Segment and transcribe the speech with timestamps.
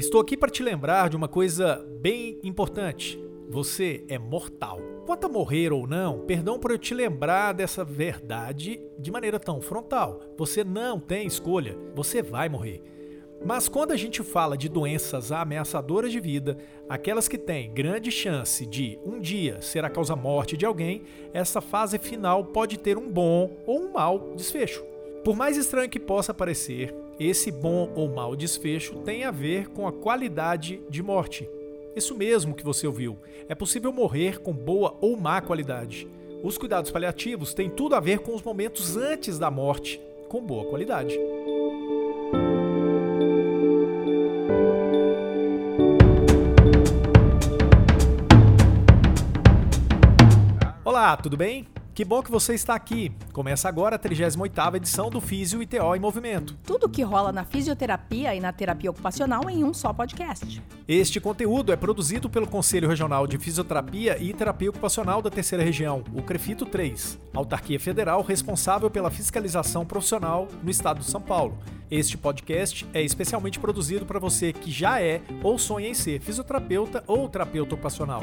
[0.00, 3.22] Estou aqui para te lembrar de uma coisa bem importante.
[3.50, 4.80] Você é mortal.
[5.04, 9.60] Quanto a morrer ou não, perdão por eu te lembrar dessa verdade de maneira tão
[9.60, 10.22] frontal.
[10.38, 12.82] Você não tem escolha, você vai morrer.
[13.44, 16.56] Mas quando a gente fala de doenças ameaçadoras de vida,
[16.88, 21.02] aquelas que têm grande chance de um dia ser a causa morte de alguém,
[21.34, 24.82] essa fase final pode ter um bom ou um mau desfecho.
[25.22, 29.86] Por mais estranho que possa parecer, esse bom ou mau desfecho tem a ver com
[29.86, 31.46] a qualidade de morte.
[31.94, 33.18] Isso mesmo que você ouviu.
[33.46, 36.08] É possível morrer com boa ou má qualidade.
[36.42, 40.00] Os cuidados paliativos têm tudo a ver com os momentos antes da morte,
[40.30, 41.14] com boa qualidade.
[50.82, 51.66] Olá, tudo bem?
[52.00, 53.12] Que bom que você está aqui.
[53.30, 56.56] Começa agora a 38ª edição do Físio ITO em Movimento.
[56.64, 60.62] Tudo o que rola na fisioterapia e na terapia ocupacional em um só podcast.
[60.88, 66.02] Este conteúdo é produzido pelo Conselho Regional de Fisioterapia e Terapia Ocupacional da Terceira Região,
[66.14, 71.58] o CREFITO 3, autarquia federal responsável pela fiscalização profissional no estado de São Paulo.
[71.90, 77.04] Este podcast é especialmente produzido para você que já é ou sonha em ser fisioterapeuta
[77.06, 78.22] ou terapeuta ocupacional.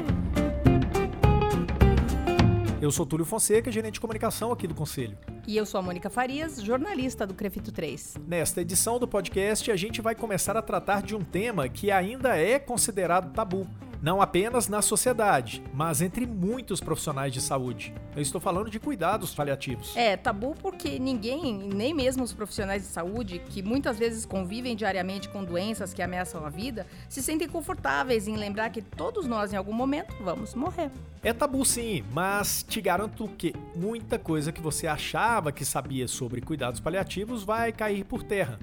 [2.80, 5.18] Eu sou Túlio Fonseca, gerente de comunicação aqui do Conselho.
[5.48, 8.14] E eu sou a Mônica Farias, jornalista do Crefito 3.
[8.24, 12.38] Nesta edição do podcast, a gente vai começar a tratar de um tema que ainda
[12.38, 13.66] é considerado tabu
[14.00, 17.94] não apenas na sociedade, mas entre muitos profissionais de saúde.
[18.14, 19.96] Eu estou falando de cuidados paliativos.
[19.96, 25.28] É, tabu porque ninguém, nem mesmo os profissionais de saúde, que muitas vezes convivem diariamente
[25.28, 29.56] com doenças que ameaçam a vida, se sentem confortáveis em lembrar que todos nós, em
[29.56, 30.90] algum momento, vamos morrer.
[31.22, 36.40] É tabu sim, mas te garanto que muita coisa que você achava que sabia sobre
[36.40, 38.58] cuidados paliativos vai cair por terra.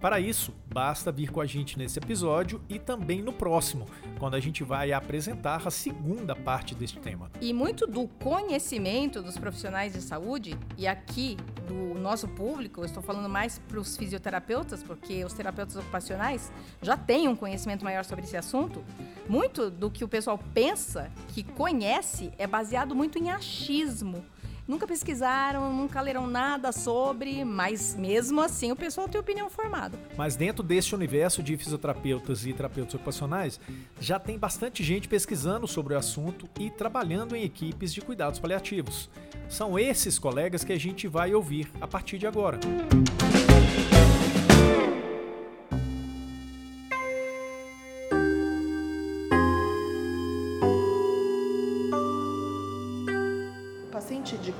[0.00, 3.86] Para isso, basta vir com a gente nesse episódio e também no próximo,
[4.18, 7.30] quando a gente vai apresentar a segunda parte deste tema.
[7.38, 11.36] E muito do conhecimento dos profissionais de saúde, e aqui
[11.68, 16.50] do nosso público, eu estou falando mais para os fisioterapeutas, porque os terapeutas ocupacionais
[16.80, 18.82] já têm um conhecimento maior sobre esse assunto.
[19.28, 24.24] Muito do que o pessoal pensa que conhece é baseado muito em achismo
[24.70, 29.98] nunca pesquisaram, nunca leram nada sobre, mas mesmo assim o pessoal tem opinião formada.
[30.16, 33.60] Mas dentro deste universo de fisioterapeutas e terapeutas ocupacionais,
[34.00, 39.10] já tem bastante gente pesquisando sobre o assunto e trabalhando em equipes de cuidados paliativos.
[39.48, 42.60] São esses colegas que a gente vai ouvir a partir de agora.
[42.64, 43.19] Música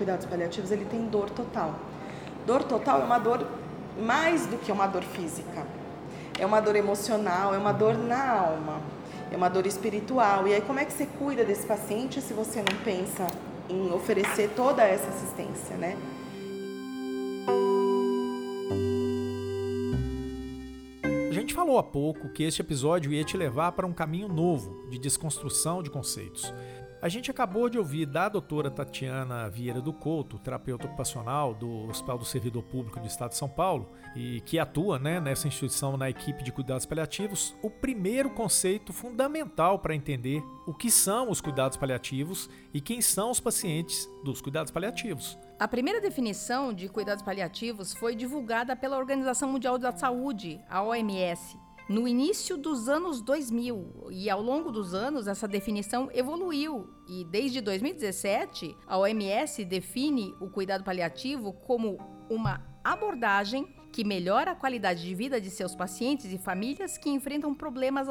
[0.01, 1.75] cuidados paliativos, ele tem dor total.
[2.47, 3.47] Dor total é uma dor
[4.01, 5.67] mais do que uma dor física.
[6.39, 8.81] É uma dor emocional, é uma dor na alma,
[9.31, 10.49] é uma dor espiritual.
[10.49, 13.27] E aí, como é que você cuida desse paciente se você não pensa
[13.69, 15.99] em oferecer toda essa assistência, né?
[21.29, 24.89] A gente falou há pouco que este episódio ia te levar para um caminho novo
[24.89, 26.55] de desconstrução de conceitos.
[27.03, 32.19] A gente acabou de ouvir da doutora Tatiana Vieira do Couto, terapeuta ocupacional do Hospital
[32.19, 36.11] do Servidor Público do Estado de São Paulo, e que atua né, nessa instituição na
[36.11, 41.79] equipe de cuidados paliativos, o primeiro conceito fundamental para entender o que são os cuidados
[41.79, 45.39] paliativos e quem são os pacientes dos cuidados paliativos.
[45.59, 51.59] A primeira definição de cuidados paliativos foi divulgada pela Organização Mundial da Saúde, a OMS,
[51.91, 57.61] no início dos anos 2000 e ao longo dos anos essa definição evoluiu e desde
[57.61, 61.99] 2017 a OMS define o cuidado paliativo como
[62.31, 67.53] uma abordagem que melhora a qualidade de vida de seus pacientes e famílias que enfrentam
[67.53, 68.07] problemas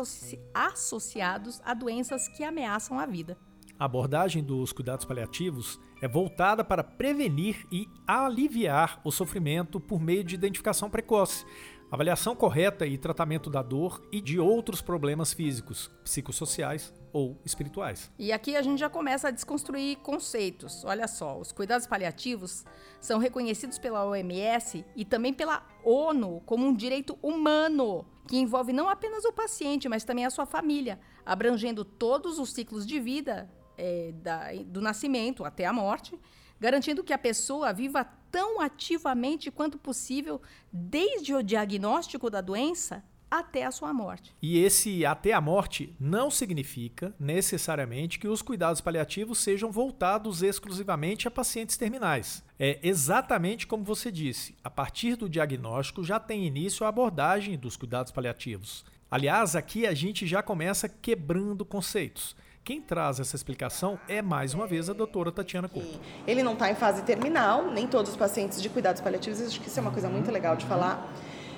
[0.54, 3.38] associados a doenças que ameaçam a vida.
[3.80, 10.22] A abordagem dos cuidados paliativos é voltada para prevenir e aliviar o sofrimento por meio
[10.22, 11.46] de identificação precoce,
[11.92, 18.12] avaliação correta e tratamento da dor e de outros problemas físicos, psicossociais ou espirituais.
[18.18, 20.84] E aqui a gente já começa a desconstruir conceitos.
[20.86, 22.64] Olha só, os cuidados paliativos
[23.00, 28.88] são reconhecidos pela OMS e também pela ONU como um direito humano que envolve não
[28.88, 34.12] apenas o paciente, mas também a sua família, abrangendo todos os ciclos de vida é,
[34.14, 36.20] da, do nascimento até a morte
[36.60, 40.42] garantindo que a pessoa viva tão ativamente quanto possível
[40.72, 44.34] desde o diagnóstico da doença até a sua morte.
[44.42, 51.28] E esse até a morte não significa necessariamente que os cuidados paliativos sejam voltados exclusivamente
[51.28, 52.44] a pacientes terminais.
[52.58, 57.78] É exatamente como você disse, a partir do diagnóstico já tem início a abordagem dos
[57.78, 58.84] cuidados paliativos.
[59.12, 62.36] Aliás, aqui a gente já começa quebrando conceitos.
[62.70, 66.00] Quem traz essa explicação é, mais uma vez, a doutora Tatiana Couto.
[66.28, 69.68] Ele não está em fase terminal, nem todos os pacientes de cuidados paliativos, acho que
[69.68, 71.12] isso é uma coisa muito legal de falar.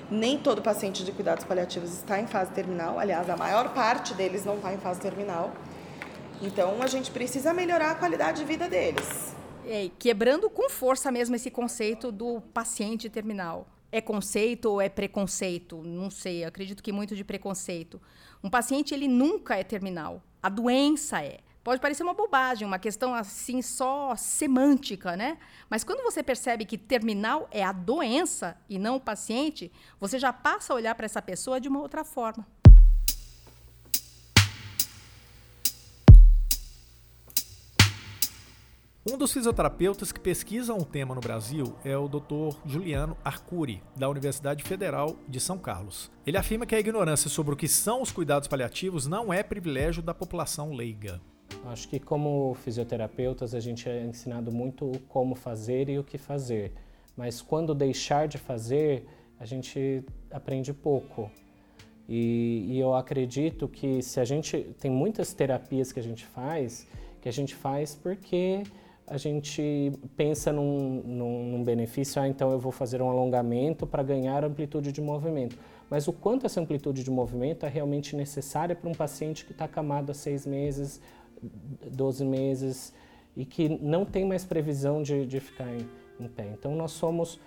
[0.09, 4.45] Nem todo paciente de cuidados paliativos está em fase terminal, aliás, a maior parte deles
[4.45, 5.51] não está em fase terminal.
[6.41, 9.35] Então, a gente precisa melhorar a qualidade de vida deles.
[9.67, 13.67] É, quebrando com força mesmo esse conceito do paciente terminal.
[13.91, 15.83] É conceito ou é preconceito?
[15.83, 18.01] Não sei, acredito que muito de preconceito.
[18.41, 20.23] Um paciente, ele nunca é terminal.
[20.41, 21.39] A doença é.
[21.63, 25.37] Pode parecer uma bobagem, uma questão assim só semântica, né?
[25.69, 30.33] Mas quando você percebe que terminal é a doença e não o paciente, você já
[30.33, 32.47] passa a olhar para essa pessoa de uma outra forma.
[39.03, 42.55] Um dos fisioterapeutas que pesquisam o tema no Brasil é o Dr.
[42.67, 46.11] Juliano Arcuri, da Universidade Federal de São Carlos.
[46.23, 50.03] Ele afirma que a ignorância sobre o que são os cuidados paliativos não é privilégio
[50.03, 51.19] da população leiga.
[51.65, 56.71] Acho que como fisioterapeutas a gente é ensinado muito como fazer e o que fazer,
[57.17, 59.07] mas quando deixar de fazer
[59.39, 61.31] a gente aprende pouco.
[62.07, 66.87] E, e eu acredito que se a gente tem muitas terapias que a gente faz,
[67.19, 68.61] que a gente faz porque
[69.07, 74.01] a gente pensa num, num, num, benefício, ah, então eu vou fazer um alongamento para
[74.01, 75.57] ganhar amplitude de movimento.
[75.89, 79.65] Mas o quanto essa amplitude de movimento é realmente necessária para um paciente que está
[79.65, 81.01] acamado há seis meses,
[81.91, 82.93] 12 meses
[83.35, 85.87] e que não tem mais previsão de, de ficar em,
[86.19, 86.47] em pé.
[86.53, 87.39] Então nós somos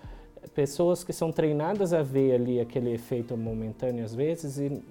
[0.54, 4.82] pessoas que são treinadas a ver ali aquele efeito momentâneo às vezes e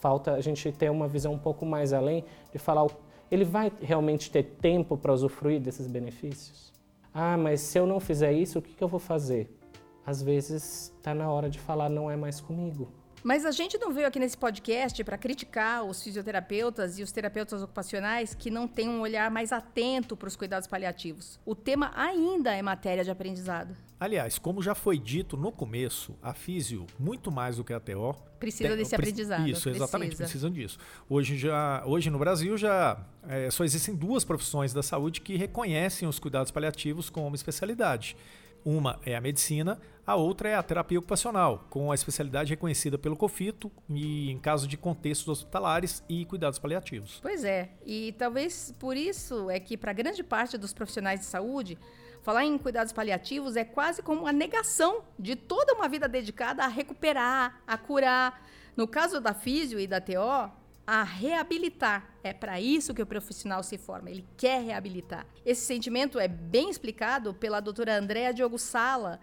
[0.00, 2.90] falta a gente ter uma visão um pouco mais além de falar o
[3.32, 6.70] ele vai realmente ter tempo para usufruir desses benefícios?
[7.14, 9.58] Ah, mas se eu não fizer isso, o que, que eu vou fazer?
[10.04, 12.92] Às vezes está na hora de falar, não é mais comigo.
[13.22, 17.62] Mas a gente não veio aqui nesse podcast para criticar os fisioterapeutas e os terapeutas
[17.62, 21.38] ocupacionais que não têm um olhar mais atento para os cuidados paliativos.
[21.46, 23.76] O tema ainda é matéria de aprendizado.
[24.00, 28.16] Aliás, como já foi dito no começo, a físio, muito mais do que a TO,
[28.40, 29.46] precisa tem, desse aprendizado.
[29.46, 29.84] Isso, precisa.
[29.84, 30.78] exatamente, precisam disso.
[31.08, 32.98] Hoje, já, hoje no Brasil já
[33.28, 38.16] é, só existem duas profissões da saúde que reconhecem os cuidados paliativos como especialidade.
[38.64, 43.16] Uma é a medicina, a outra é a terapia ocupacional, com a especialidade reconhecida pelo
[43.16, 47.18] COFITO e em caso de contextos hospitalares e cuidados paliativos.
[47.22, 51.78] Pois é, e talvez por isso é que para grande parte dos profissionais de saúde,
[52.22, 56.68] Falar em cuidados paliativos é quase como a negação de toda uma vida dedicada a
[56.68, 58.46] recuperar, a curar.
[58.76, 60.48] No caso da físio e da TO,
[60.86, 62.14] a reabilitar.
[62.22, 65.26] É para isso que o profissional se forma, ele quer reabilitar.
[65.44, 69.18] Esse sentimento é bem explicado pela doutora Andréa Diogo Sala,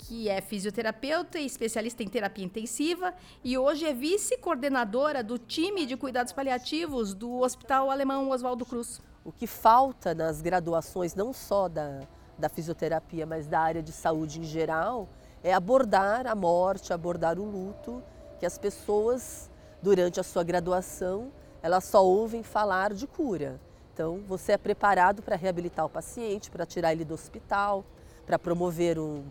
[0.00, 3.14] que é fisioterapeuta e especialista em terapia intensiva
[3.44, 9.00] e hoje é vice-coordenadora do time de cuidados paliativos do Hospital Alemão Oswaldo Cruz.
[9.24, 12.00] O que falta nas graduações, não só da
[12.40, 15.08] da fisioterapia, mas da área de saúde em geral,
[15.44, 18.02] é abordar a morte, abordar o luto,
[18.38, 19.50] que as pessoas,
[19.82, 21.30] durante a sua graduação,
[21.62, 23.60] elas só ouvem falar de cura.
[23.92, 27.84] Então, você é preparado para reabilitar o paciente, para tirar ele do hospital,
[28.26, 29.24] para promover um,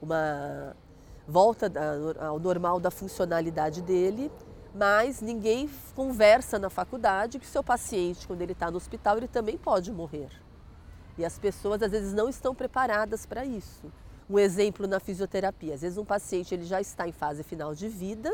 [0.00, 0.76] uma
[1.26, 1.70] volta
[2.18, 4.30] ao normal da funcionalidade dele,
[4.74, 9.28] mas ninguém conversa na faculdade que o seu paciente, quando ele está no hospital, ele
[9.28, 10.30] também pode morrer.
[11.18, 13.92] E as pessoas às vezes não estão preparadas para isso.
[14.28, 17.88] Um exemplo na fisioterapia, às vezes um paciente ele já está em fase final de
[17.88, 18.30] vida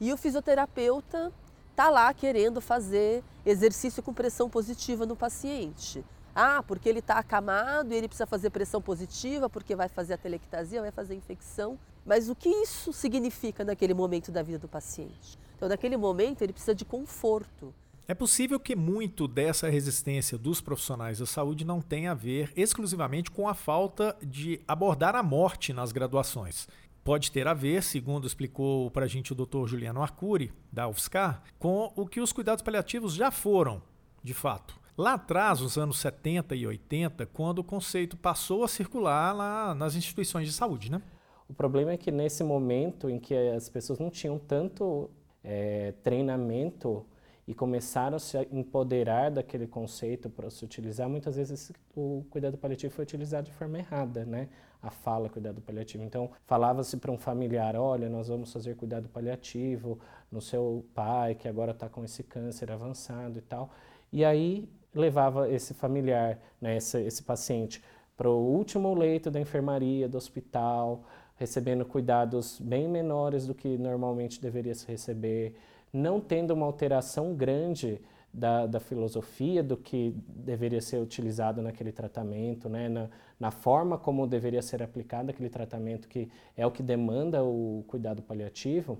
[0.00, 1.30] e o fisioterapeuta
[1.70, 6.04] está lá querendo fazer exercício com pressão positiva no paciente.
[6.34, 10.18] Ah, porque ele está acamado e ele precisa fazer pressão positiva, porque vai fazer a
[10.18, 11.78] telectasia, vai fazer infecção.
[12.04, 15.38] Mas o que isso significa naquele momento da vida do paciente?
[15.56, 17.72] Então, naquele momento, ele precisa de conforto.
[18.06, 23.30] É possível que muito dessa resistência dos profissionais da saúde não tenha a ver exclusivamente
[23.30, 26.68] com a falta de abordar a morte nas graduações.
[27.02, 29.66] Pode ter a ver, segundo explicou para a gente o Dr.
[29.66, 33.80] Juliano Arcuri, da UFSCar, com o que os cuidados paliativos já foram,
[34.22, 34.83] de fato.
[34.96, 39.96] Lá atrás, nos anos 70 e 80, quando o conceito passou a circular lá nas
[39.96, 41.02] instituições de saúde, né?
[41.48, 45.10] O problema é que nesse momento em que as pessoas não tinham tanto
[45.42, 47.04] é, treinamento
[47.46, 52.94] e começaram a se empoderar daquele conceito para se utilizar, muitas vezes o cuidado paliativo
[52.94, 54.48] foi utilizado de forma errada, né?
[54.80, 56.04] A fala cuidado paliativo.
[56.04, 59.98] Então, falava-se para um familiar, olha, nós vamos fazer cuidado paliativo
[60.30, 63.70] no seu pai, que agora está com esse câncer avançado e tal.
[64.12, 67.82] E aí levava esse familiar, né, esse, esse paciente,
[68.16, 71.04] para o último leito da enfermaria, do hospital,
[71.36, 75.56] recebendo cuidados bem menores do que normalmente deveria se receber,
[75.92, 78.00] não tendo uma alteração grande
[78.32, 82.88] da, da, filosofia do que deveria ser utilizado naquele tratamento, né?
[82.88, 83.08] na,
[83.38, 88.22] na forma como deveria ser aplicado aquele tratamento, que é o que demanda o cuidado
[88.22, 88.98] paliativo.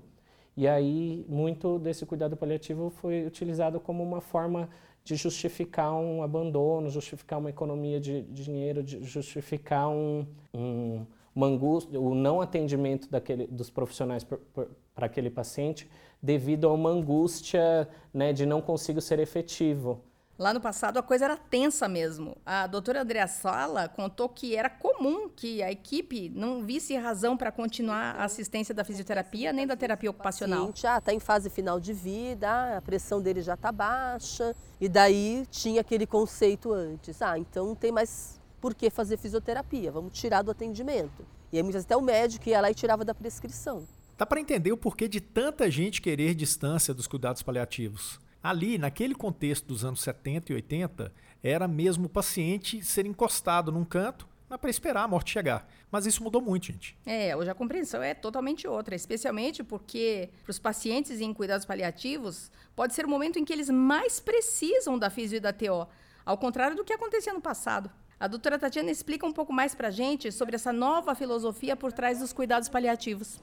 [0.55, 4.69] E aí, muito desse cuidado paliativo foi utilizado como uma forma
[5.05, 12.01] de justificar um abandono, justificar uma economia de, dinheiro, de justificar um, um, uma angústia,
[12.01, 15.87] o não atendimento daquele, dos profissionais para aquele paciente
[16.19, 20.01] devido a uma angústia né, de não consigo ser efetivo.
[20.37, 22.35] Lá no passado a coisa era tensa mesmo.
[22.45, 27.53] A doutora Andrea Sala contou que era comum que a equipe não visse razão para
[27.53, 30.73] continuar a assistência da fisioterapia nem da terapia ocupacional.
[30.83, 34.53] Ah, está em fase final de vida, a pressão dele já está baixa.
[34.79, 39.89] E daí tinha aquele conceito antes, ah, então não tem mais por que fazer fisioterapia,
[39.89, 41.25] vamos tirar do atendimento.
[41.53, 43.87] E aí muitas vezes até o médico ia lá e tirava da prescrição.
[44.17, 48.19] Dá para entender o porquê de tanta gente querer distância dos cuidados paliativos.
[48.45, 51.11] Ali, naquele contexto dos anos 70 e 80,
[51.41, 54.27] era mesmo o paciente ser encostado num canto
[54.61, 55.67] para esperar a morte chegar.
[55.89, 56.95] Mas isso mudou muito, gente.
[57.07, 62.51] É, hoje a compreensão é totalmente outra, especialmente porque para os pacientes em cuidados paliativos,
[62.75, 65.87] pode ser o momento em que eles mais precisam da fisio e da TO,
[66.23, 67.89] ao contrário do que acontecia no passado.
[68.19, 71.91] A doutora Tatiana explica um pouco mais para a gente sobre essa nova filosofia por
[71.91, 73.39] trás dos cuidados paliativos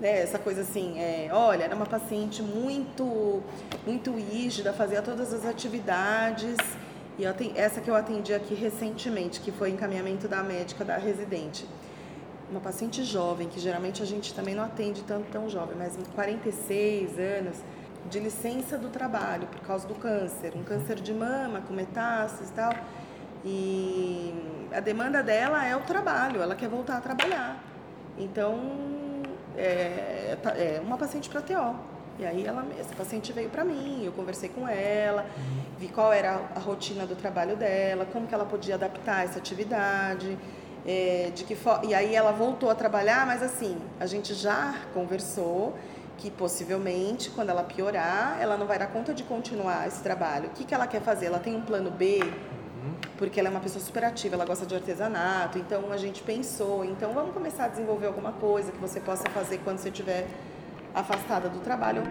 [0.00, 3.42] né, essa coisa assim, é, olha, era uma paciente muito,
[3.86, 6.56] muito rígida, fazia todas as atividades.
[7.16, 7.24] E
[7.54, 11.64] essa que eu atendi aqui recentemente, que foi encaminhamento da médica da residente.
[12.50, 17.18] Uma paciente jovem, que geralmente a gente também não atende tanto tão jovem, mas 46
[17.18, 17.56] anos,
[18.10, 22.52] de licença do trabalho por causa do câncer, um câncer de mama com metástases e
[22.52, 22.74] tal.
[23.44, 24.34] E
[24.72, 27.62] a demanda dela é o trabalho, ela quer voltar a trabalhar.
[28.18, 28.58] Então,
[29.56, 31.76] é, tá, é uma paciente para TO.
[32.18, 35.26] E aí ela, essa paciente veio para mim, eu conversei com ela,
[35.78, 40.38] vi qual era a rotina do trabalho dela, como que ela podia adaptar essa atividade,
[40.86, 41.56] é, de que
[41.88, 45.74] e aí ela voltou a trabalhar, mas assim, a gente já conversou
[46.16, 50.46] que possivelmente quando ela piorar, ela não vai dar conta de continuar esse trabalho.
[50.46, 51.26] O que, que ela quer fazer?
[51.26, 52.20] Ela tem um plano B?
[53.16, 56.84] Porque ela é uma pessoa super ativa, ela gosta de artesanato, então a gente pensou,
[56.84, 60.26] então vamos começar a desenvolver alguma coisa que você possa fazer quando você estiver
[60.94, 62.02] afastada do trabalho.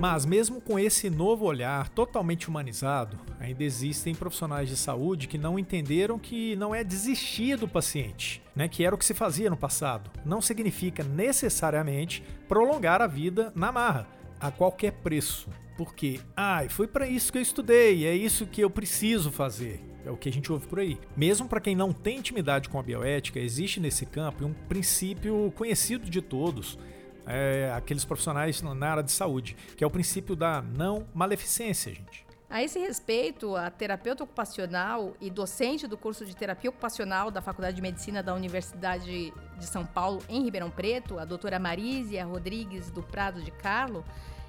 [0.00, 5.58] Mas mesmo com esse novo olhar totalmente humanizado, ainda existem profissionais de saúde que não
[5.58, 9.58] entenderam que não é desistir do paciente, né, que era o que se fazia no
[9.58, 10.10] passado.
[10.24, 14.06] Não significa necessariamente prolongar a vida na marra,
[14.40, 15.48] a qualquer preço.
[15.76, 19.80] Porque, ai, ah, foi para isso que eu estudei, é isso que eu preciso fazer.
[20.04, 20.98] É o que a gente ouve por aí.
[21.16, 26.08] Mesmo para quem não tem intimidade com a bioética, existe nesse campo um princípio conhecido
[26.08, 26.78] de todos,
[27.26, 32.29] é, aqueles profissionais na área de saúde, que é o princípio da não maleficência, gente.
[32.50, 37.76] A esse respeito, a terapeuta ocupacional e docente do curso de terapia ocupacional da Faculdade
[37.76, 43.04] de Medicina da Universidade de São Paulo, em Ribeirão Preto, a doutora Marísia Rodrigues do
[43.04, 44.04] Prado de Carlo,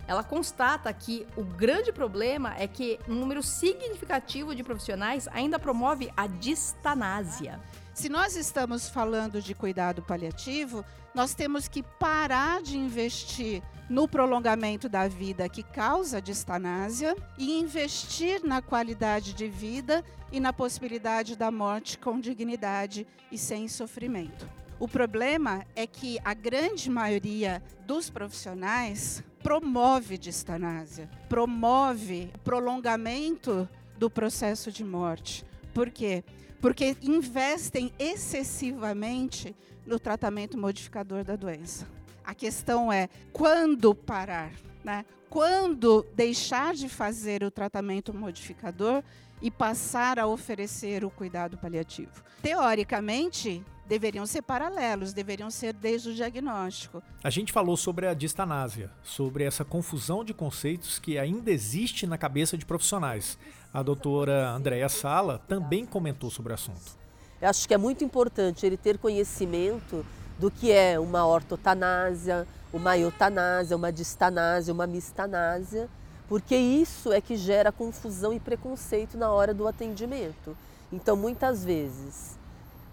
[0.08, 6.12] ela constata que o grande problema é que um número significativo de profissionais ainda promove
[6.17, 7.60] a distanásia.
[8.01, 14.89] Se nós estamos falando de cuidado paliativo, nós temos que parar de investir no prolongamento
[14.89, 21.51] da vida que causa distanásia e investir na qualidade de vida e na possibilidade da
[21.51, 24.50] morte com dignidade e sem sofrimento.
[24.79, 34.72] O problema é que a grande maioria dos profissionais promove distanásia, promove prolongamento do processo
[34.72, 35.46] de morte.
[35.73, 36.23] Por quê?
[36.59, 41.87] Porque investem excessivamente no tratamento modificador da doença.
[42.23, 44.51] A questão é quando parar,
[44.83, 45.05] né?
[45.29, 49.03] Quando deixar de fazer o tratamento modificador
[49.41, 52.24] e passar a oferecer o cuidado paliativo.
[52.41, 57.03] Teoricamente, deveriam ser paralelos, deveriam ser desde o diagnóstico.
[57.24, 62.17] A gente falou sobre a distanásia, sobre essa confusão de conceitos que ainda existe na
[62.17, 63.38] cabeça de profissionais.
[63.74, 66.98] A doutora Andréa Sala também comentou sobre o assunto.
[67.41, 70.05] Eu acho que é muito importante ele ter conhecimento
[70.39, 75.89] do que é uma ortotanásia, uma eutanásia, uma distanásia, uma mistanásia,
[76.31, 80.55] porque isso é que gera confusão e preconceito na hora do atendimento.
[80.89, 82.39] Então, muitas vezes,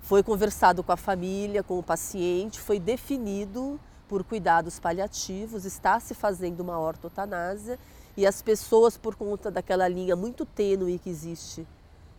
[0.03, 3.79] foi conversado com a família, com o paciente, foi definido
[4.09, 7.79] por cuidados paliativos, está se fazendo uma ortotanásia
[8.17, 11.65] e as pessoas, por conta daquela linha muito tênue que existe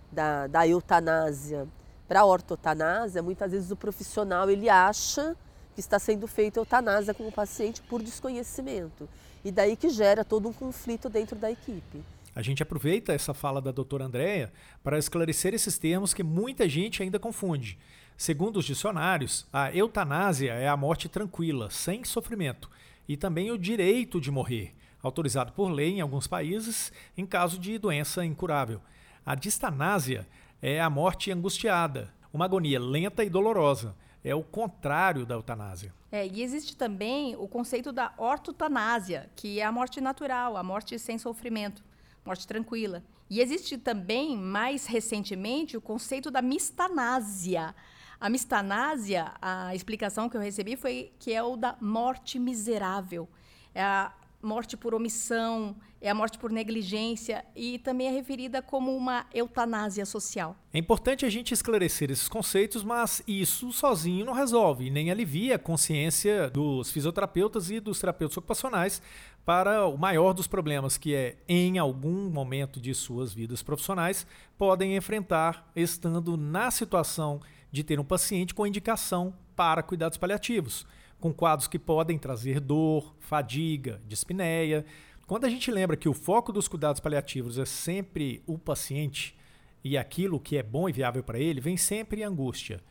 [0.09, 1.67] da, da eutanásia
[2.07, 5.35] para a ortotanásia, muitas vezes o profissional ele acha
[5.75, 9.09] que está sendo feita eutanásia com o paciente por desconhecimento.
[9.43, 12.03] E daí que gera todo um conflito dentro da equipe.
[12.35, 14.51] A gente aproveita essa fala da doutora Andréia
[14.83, 17.77] para esclarecer esses termos que muita gente ainda confunde.
[18.15, 22.69] Segundo os dicionários, a eutanásia é a morte tranquila, sem sofrimento,
[23.07, 27.77] e também o direito de morrer, autorizado por lei em alguns países em caso de
[27.77, 28.81] doença incurável.
[29.25, 30.27] A distanásia
[30.61, 33.95] é a morte angustiada, uma agonia lenta e dolorosa.
[34.23, 35.93] É o contrário da eutanásia.
[36.11, 40.97] É, e existe também o conceito da ortotanásia, que é a morte natural, a morte
[40.97, 41.83] sem sofrimento,
[42.25, 43.03] morte tranquila.
[43.29, 47.75] E existe também, mais recentemente, o conceito da mistanásia.
[48.19, 53.29] A mistanásia, a explicação que eu recebi foi que é o da morte miserável.
[53.73, 54.11] É a
[54.41, 60.05] morte por omissão, é a morte por negligência e também é referida como uma eutanásia
[60.05, 60.55] social.
[60.73, 65.59] É importante a gente esclarecer esses conceitos, mas isso sozinho não resolve, nem alivia a
[65.59, 69.01] consciência dos fisioterapeutas e dos terapeutas ocupacionais
[69.45, 74.25] para o maior dos problemas que é, em algum momento de suas vidas profissionais,
[74.57, 77.41] podem enfrentar estando na situação
[77.71, 80.85] de ter um paciente com indicação para cuidados paliativos
[81.19, 84.85] com quadros que podem trazer dor, fadiga, dispneia.
[85.27, 89.37] Quando a gente lembra que o foco dos cuidados paliativos é sempre o paciente
[89.83, 92.81] e aquilo que é bom e viável para ele, vem sempre angústia.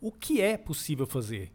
[0.00, 1.52] O que é possível fazer?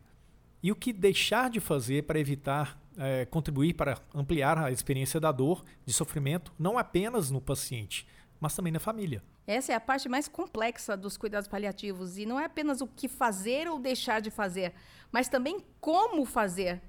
[0.62, 5.32] E o que deixar de fazer para evitar é, contribuir para ampliar a experiência da
[5.32, 8.06] dor, de sofrimento, não apenas no paciente,
[8.40, 9.24] mas também na família.
[9.52, 13.08] Essa é a parte mais complexa dos cuidados paliativos e não é apenas o que
[13.08, 14.76] fazer ou deixar de fazer,
[15.12, 16.80] mas também como fazer.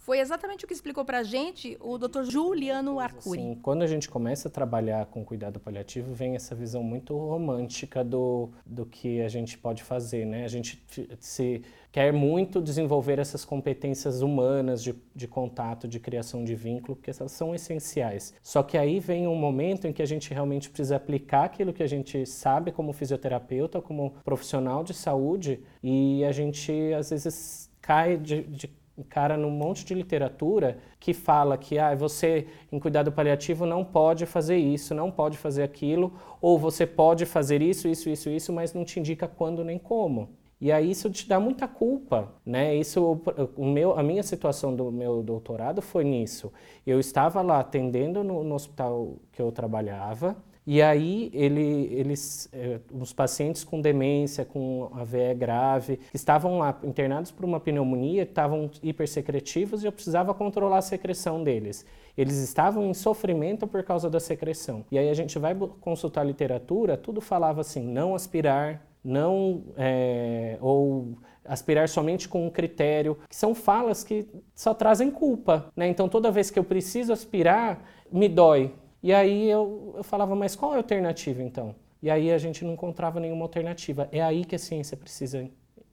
[0.00, 2.22] Foi exatamente o que explicou para a gente o Dr.
[2.22, 3.38] Juliano Arcuri.
[3.38, 8.02] Sim, quando a gente começa a trabalhar com cuidado paliativo, vem essa visão muito romântica
[8.02, 10.44] do, do que a gente pode fazer, né?
[10.46, 10.82] A gente
[11.18, 17.10] se quer muito desenvolver essas competências humanas de, de contato, de criação de vínculo, porque
[17.10, 18.32] elas são essenciais.
[18.42, 21.82] Só que aí vem um momento em que a gente realmente precisa aplicar aquilo que
[21.82, 28.16] a gente sabe como fisioterapeuta, como profissional de saúde, e a gente às vezes cai
[28.16, 33.66] de, de cara num monte de literatura que fala que ah, você em cuidado paliativo
[33.66, 38.28] não pode fazer isso, não pode fazer aquilo, ou você pode fazer isso, isso, isso,
[38.28, 40.28] isso, mas não te indica quando nem como.
[40.60, 42.74] E aí isso te dá muita culpa, né?
[42.76, 43.22] Isso,
[43.56, 46.52] o meu, a minha situação do meu doutorado foi nisso.
[46.86, 50.36] Eu estava lá atendendo no, no hospital que eu trabalhava,
[50.66, 56.78] e aí ele, eles, eh, os pacientes com demência, com AVE grave, que estavam lá
[56.84, 61.84] internados por uma pneumonia, estavam hipersecretivos e eu precisava controlar a secreção deles.
[62.16, 64.84] Eles estavam em sofrimento por causa da secreção.
[64.90, 71.16] E aí a gente vai consultar literatura, tudo falava assim, não aspirar, não é, ou
[71.44, 75.88] aspirar somente com um critério, que são falas que só trazem culpa, né?
[75.88, 78.74] Então toda vez que eu preciso aspirar, me dói.
[79.02, 81.74] E aí eu, eu falava, mas qual é a alternativa então?
[82.02, 84.08] E aí a gente não encontrava nenhuma alternativa.
[84.12, 85.48] É aí que a ciência precisa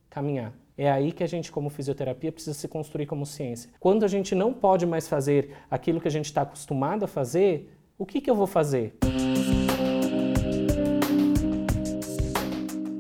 [0.10, 0.54] caminhar.
[0.78, 3.70] É aí que a gente, como fisioterapia, precisa se construir como ciência.
[3.80, 7.74] Quando a gente não pode mais fazer aquilo que a gente está acostumado a fazer,
[7.98, 8.96] o que, que eu vou fazer?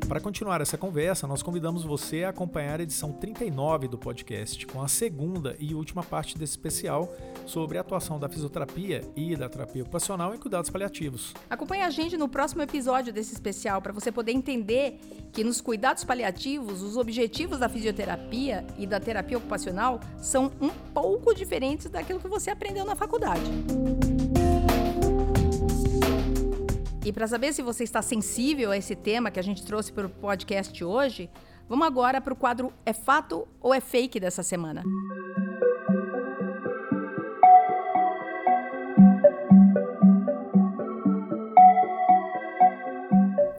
[0.07, 4.81] Para continuar essa conversa, nós convidamos você a acompanhar a edição 39 do podcast, com
[4.81, 7.13] a segunda e última parte desse especial
[7.45, 11.33] sobre a atuação da fisioterapia e da terapia ocupacional em cuidados paliativos.
[11.49, 14.97] Acompanhe a gente no próximo episódio desse especial para você poder entender
[15.33, 21.35] que nos cuidados paliativos, os objetivos da fisioterapia e da terapia ocupacional são um pouco
[21.35, 23.51] diferentes daquilo que você aprendeu na faculdade.
[27.07, 30.07] E para saber se você está sensível a esse tema que a gente trouxe para
[30.07, 31.29] o podcast hoje,
[31.69, 34.83] vamos agora para o quadro É Fato ou é Fake dessa semana.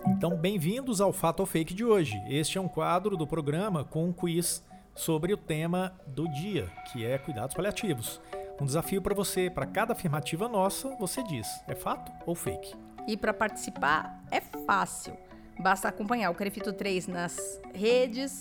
[0.09, 2.21] Então, bem-vindos ao Fato ou Fake de hoje.
[2.29, 4.63] Este é um quadro do programa com um quiz
[4.95, 8.21] sobre o tema do dia, que é cuidados paliativos.
[8.61, 12.88] Um desafio para você, para cada afirmativa nossa, você diz: é fato ou fake?
[13.09, 15.17] E para participar é fácil.
[15.59, 18.39] Basta acompanhar o Crefito 3 nas redes,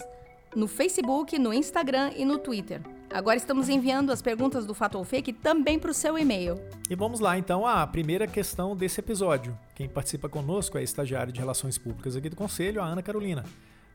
[0.53, 2.81] no Facebook, no Instagram e no Twitter.
[3.09, 6.59] Agora estamos enviando as perguntas do Fato ou Fake também para o seu e-mail.
[6.89, 9.57] E vamos lá então à primeira questão desse episódio.
[9.73, 13.45] Quem participa conosco é a estagiária de Relações Públicas aqui do Conselho, a Ana Carolina.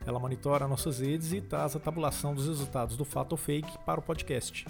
[0.07, 4.01] Ela monitora nossas redes e traz a tabulação dos resultados do Fato ou Fake para
[4.01, 4.67] o podcast.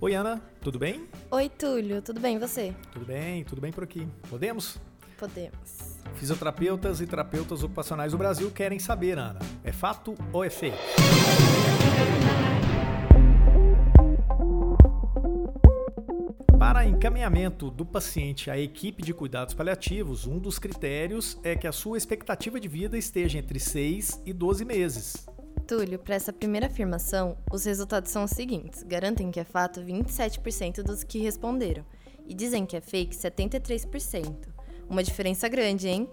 [0.00, 1.06] Oi, Ana, tudo bem?
[1.30, 2.74] Oi, Túlio, tudo bem e você?
[2.90, 4.08] Tudo bem, tudo bem por aqui.
[4.30, 4.80] Podemos?
[5.22, 6.00] Podemos.
[6.16, 10.76] Fisioterapeutas e terapeutas ocupacionais do Brasil querem saber, Ana, é fato ou é fake?
[16.58, 21.72] Para encaminhamento do paciente à equipe de cuidados paliativos, um dos critérios é que a
[21.72, 25.28] sua expectativa de vida esteja entre 6 e 12 meses.
[25.68, 30.82] Túlio, para essa primeira afirmação, os resultados são os seguintes: garantem que é fato 27%
[30.82, 31.84] dos que responderam
[32.26, 34.51] e dizem que é fake 73%.
[34.88, 36.08] Uma diferença grande, hein?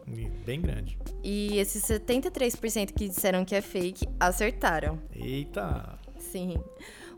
[0.46, 0.98] Bem grande.
[1.24, 5.00] E esses 73% que disseram que é fake acertaram.
[5.14, 6.00] Eita!
[6.18, 6.58] Sim.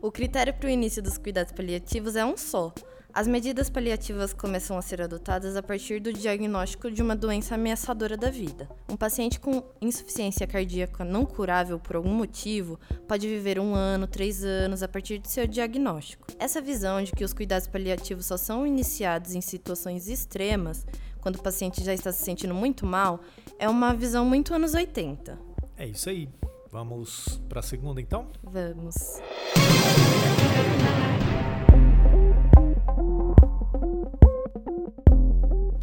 [0.00, 2.72] O critério para o início dos cuidados paliativos é um só:
[3.14, 8.16] as medidas paliativas começam a ser adotadas a partir do diagnóstico de uma doença ameaçadora
[8.16, 8.66] da vida.
[8.88, 14.42] Um paciente com insuficiência cardíaca não curável por algum motivo pode viver um ano, três
[14.42, 16.26] anos a partir do seu diagnóstico.
[16.38, 20.86] Essa visão de que os cuidados paliativos só são iniciados em situações extremas,
[21.22, 23.20] quando o paciente já está se sentindo muito mal,
[23.58, 25.38] é uma visão muito anos 80.
[25.76, 26.28] É isso aí.
[26.70, 28.26] Vamos para a segunda então?
[28.42, 29.20] Vamos.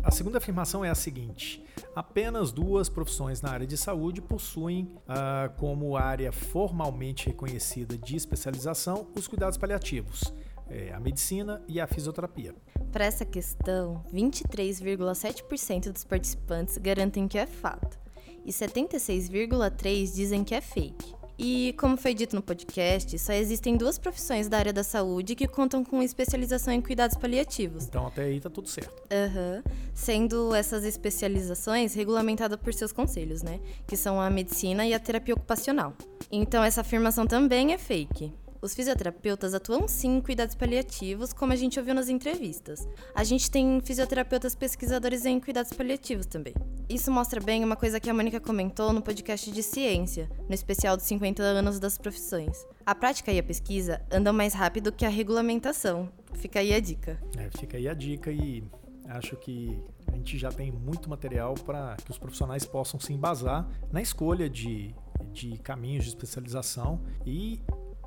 [0.04, 1.64] A segunda afirmação é a seguinte:
[1.96, 9.08] apenas duas profissões na área de saúde possuem ah, como área formalmente reconhecida de especialização
[9.16, 10.34] os cuidados paliativos.
[10.68, 12.54] É, a medicina e a fisioterapia.
[12.92, 18.00] Para essa questão, 23,7% dos participantes garantem que é fato
[18.46, 21.20] e 76,3% dizem que é fake.
[21.42, 25.48] E, como foi dito no podcast, só existem duas profissões da área da saúde que
[25.48, 27.86] contam com especialização em cuidados paliativos.
[27.86, 29.02] Então, até aí tá tudo certo.
[29.10, 29.64] Aham.
[29.66, 29.74] Uhum.
[29.94, 33.62] Sendo essas especializações regulamentadas por seus conselhos, né?
[33.88, 35.94] Que são a medicina e a terapia ocupacional.
[36.30, 38.34] Então, essa afirmação também é fake.
[38.62, 42.86] Os fisioterapeutas atuam sim em cuidados paliativos, como a gente ouviu nas entrevistas.
[43.16, 46.54] A gente tem fisioterapeutas pesquisadores em cuidados paliativos também.
[46.90, 50.98] Isso mostra bem uma coisa que a Mônica comentou no podcast de ciência, no especial
[50.98, 52.66] dos 50 anos das profissões.
[52.86, 56.10] A prática e a pesquisa andam mais rápido que a regulamentação.
[56.34, 57.18] Fica aí a dica.
[57.38, 58.62] É, fica aí a dica e
[59.06, 63.68] acho que a gente já tem muito material para que os profissionais possam se embasar
[63.92, 64.94] na escolha de,
[65.32, 67.60] de caminhos de especialização e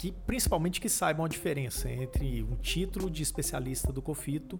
[0.03, 4.59] que principalmente que saibam a diferença entre um título de especialista do COFITO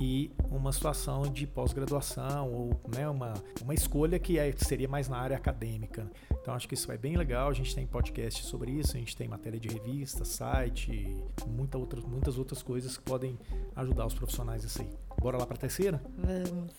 [0.00, 5.18] e uma situação de pós-graduação ou né, uma, uma escolha que é, seria mais na
[5.18, 6.10] área acadêmica.
[6.40, 7.50] Então acho que isso é bem legal.
[7.50, 11.14] A gente tem podcast sobre isso, a gente tem matéria de revista, site,
[11.46, 13.38] muita outra, muitas outras coisas que podem
[13.76, 14.88] ajudar os profissionais isso aí.
[15.20, 16.02] Bora lá para a terceira?
[16.16, 16.72] Vamos.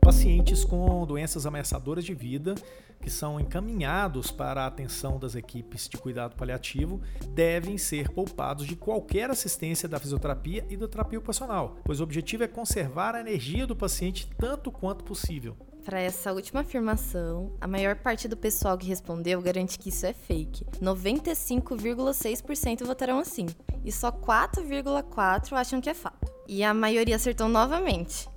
[0.00, 2.54] Pacientes com doenças ameaçadoras de vida
[3.00, 8.76] que são encaminhados para a atenção das equipes de cuidado paliativo devem ser poupados de
[8.76, 13.66] qualquer assistência da fisioterapia e da terapia ocupacional, pois o objetivo é conservar a energia
[13.66, 15.56] do paciente tanto quanto possível.
[15.84, 20.12] Para essa última afirmação, a maior parte do pessoal que respondeu garante que isso é
[20.12, 20.66] fake.
[20.82, 23.46] 95,6% votaram assim,
[23.84, 26.30] e só 4,4% acham que é fato.
[26.46, 28.28] E a maioria acertou novamente.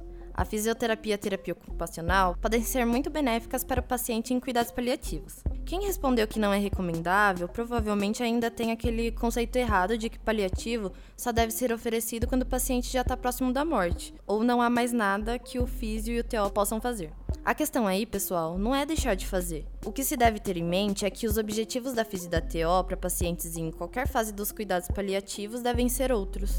[0.42, 4.72] A fisioterapia e a terapia ocupacional podem ser muito benéficas para o paciente em cuidados
[4.72, 5.44] paliativos.
[5.64, 10.92] Quem respondeu que não é recomendável provavelmente ainda tem aquele conceito errado de que paliativo
[11.16, 14.68] só deve ser oferecido quando o paciente já está próximo da morte, ou não há
[14.68, 17.14] mais nada que o físio e o TO possam fazer.
[17.46, 19.68] A questão aí, pessoal, não é deixar de fazer.
[19.86, 22.42] O que se deve ter em mente é que os objetivos da FISI e da
[22.42, 26.58] TO para pacientes em qualquer fase dos cuidados paliativos devem ser outros.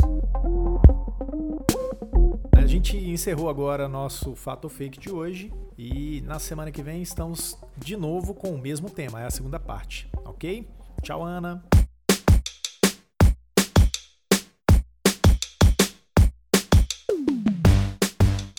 [2.82, 7.96] Gente encerrou agora nosso fato fake de hoje e na semana que vem estamos de
[7.96, 10.68] novo com o mesmo tema, é a segunda parte, ok?
[11.00, 11.62] Tchau, Ana.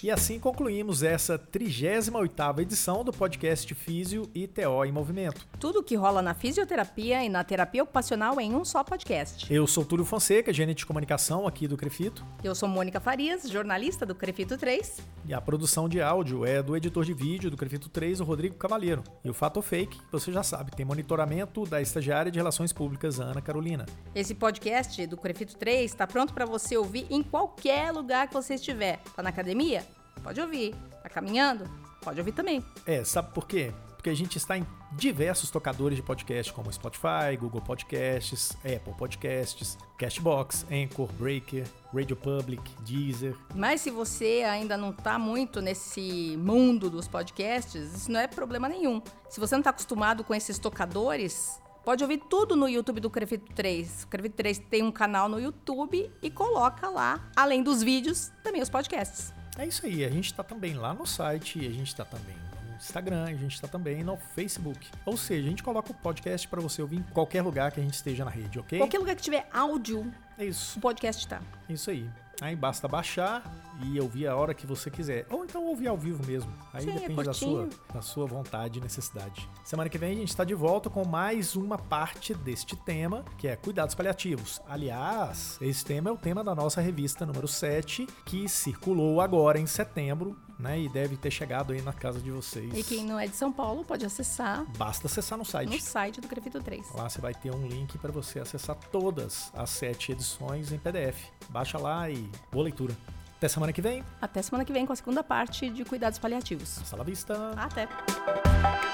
[0.03, 5.47] E assim concluímos essa 38ª edição do podcast Físio e TO em Movimento.
[5.57, 9.47] Tudo o que rola na fisioterapia e na terapia ocupacional em um só podcast.
[9.49, 12.25] Eu sou Túlio Fonseca, gerente de comunicação aqui do Crefito.
[12.43, 14.97] Eu sou Mônica Farias, jornalista do Crefito 3.
[15.25, 18.55] E a produção de áudio é do editor de vídeo do Crefito 3, o Rodrigo
[18.55, 19.05] Cavalheiro.
[19.23, 23.41] E o Fato Fake, você já sabe, tem monitoramento da estagiária de Relações Públicas, Ana
[23.41, 23.85] Carolina.
[24.13, 28.55] Esse podcast do Crefito 3 está pronto para você ouvir em qualquer lugar que você
[28.55, 28.99] estiver.
[29.15, 29.92] Tá na academia?
[30.23, 30.73] Pode ouvir.
[31.01, 31.69] Tá caminhando?
[32.01, 32.63] Pode ouvir também.
[32.85, 33.73] É, sabe por quê?
[33.95, 39.77] Porque a gente está em diversos tocadores de podcast, como Spotify, Google Podcasts, Apple Podcasts,
[39.97, 43.35] Cashbox, Anchor, Breaker, Radio Public, Deezer.
[43.55, 48.67] Mas se você ainda não está muito nesse mundo dos podcasts, isso não é problema
[48.67, 49.01] nenhum.
[49.29, 53.53] Se você não está acostumado com esses tocadores, Pode ouvir tudo no YouTube do Crefito
[53.53, 54.03] 3.
[54.03, 58.61] O Crefito 3 tem um canal no YouTube e coloca lá, além dos vídeos, também
[58.61, 59.33] os podcasts.
[59.57, 62.35] É isso aí, a gente está também lá no site, a gente está também
[62.83, 64.89] Instagram, a gente está também no Facebook.
[65.05, 67.83] Ou seja, a gente coloca o podcast para você ouvir em qualquer lugar que a
[67.83, 68.77] gente esteja na rede, ok?
[68.77, 71.41] Qualquer lugar que tiver áudio, É isso, o podcast tá.
[71.69, 72.09] isso aí.
[72.41, 73.43] Aí basta baixar
[73.81, 75.25] e ouvir a hora que você quiser.
[75.29, 76.51] Ou então ouvir ao vivo mesmo.
[76.73, 79.49] Aí Sim, é depende da sua, da sua vontade e necessidade.
[79.63, 83.47] Semana que vem a gente está de volta com mais uma parte deste tema, que
[83.47, 84.61] é cuidados paliativos.
[84.67, 89.65] Aliás, esse tema é o tema da nossa revista número 7, que circulou agora em
[89.65, 90.79] setembro, né?
[90.79, 92.71] E deve ter chegado aí na casa de vocês.
[92.75, 95.69] E quem não é de São Paulo pode acessar Basta acessar no site.
[95.69, 96.91] no site do Crefito 3.
[96.93, 101.17] Lá você vai ter um link para você acessar todas as sete edições em PDF.
[101.49, 102.95] Baixa lá e boa leitura.
[103.37, 104.03] Até semana que vem.
[104.21, 106.79] Até semana que vem com a segunda parte de cuidados paliativos.
[106.79, 107.51] Hasta la vista.
[107.57, 108.92] Até!